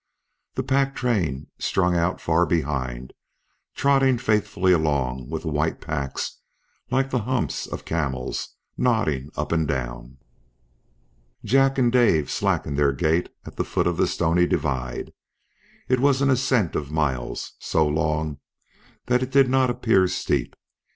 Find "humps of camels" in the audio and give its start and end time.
7.21-8.55